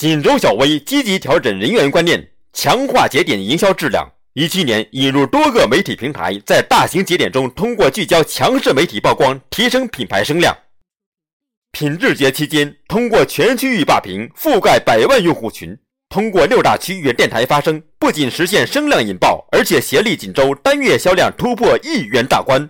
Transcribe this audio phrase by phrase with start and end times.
[0.00, 4.10] 锦州小微积极调整人员观念，强化节点营销质量。
[4.32, 10.56] 一七年引入多个媒体平台，在大型节点中，通过聚焦强势媒体曝光，提升品牌声量。
[11.72, 15.76] 品质节期间，通过全区域霸屏，覆盖百万用户群，
[16.08, 22.66] 通过六大区域电台发声，不仅实现声量引爆，而且协力锦州单月销量突破亿元大关。